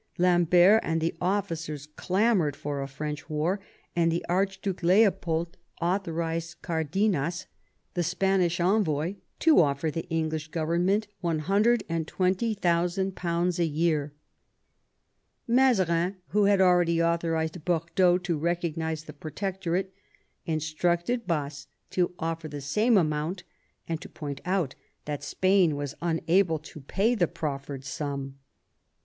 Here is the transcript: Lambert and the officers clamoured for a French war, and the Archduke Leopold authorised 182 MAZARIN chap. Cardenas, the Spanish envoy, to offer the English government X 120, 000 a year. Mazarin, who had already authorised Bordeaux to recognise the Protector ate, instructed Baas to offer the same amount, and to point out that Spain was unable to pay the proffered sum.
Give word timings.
Lambert 0.17 0.79
and 0.81 0.99
the 0.99 1.13
officers 1.21 1.85
clamoured 1.85 2.55
for 2.55 2.81
a 2.81 2.87
French 2.87 3.29
war, 3.29 3.59
and 3.95 4.11
the 4.11 4.25
Archduke 4.27 4.81
Leopold 4.81 5.57
authorised 5.79 6.55
182 6.65 7.11
MAZARIN 7.11 7.13
chap. 7.13 7.43
Cardenas, 7.43 7.45
the 7.93 8.01
Spanish 8.03 8.59
envoy, 8.59 9.13
to 9.37 9.59
offer 9.61 9.91
the 9.91 10.07
English 10.09 10.47
government 10.47 11.05
X 11.05 11.13
120, 11.21 12.57
000 12.59 13.11
a 13.59 13.63
year. 13.63 14.11
Mazarin, 15.47 16.15
who 16.29 16.45
had 16.45 16.59
already 16.59 16.99
authorised 16.99 17.63
Bordeaux 17.63 18.17
to 18.17 18.39
recognise 18.39 19.03
the 19.03 19.13
Protector 19.13 19.75
ate, 19.75 19.93
instructed 20.47 21.27
Baas 21.27 21.67
to 21.91 22.15
offer 22.17 22.47
the 22.47 22.59
same 22.61 22.97
amount, 22.97 23.43
and 23.87 24.01
to 24.01 24.09
point 24.09 24.41
out 24.45 24.73
that 25.05 25.21
Spain 25.23 25.75
was 25.75 25.93
unable 26.01 26.57
to 26.57 26.81
pay 26.81 27.13
the 27.13 27.27
proffered 27.27 27.85
sum. 27.85 28.39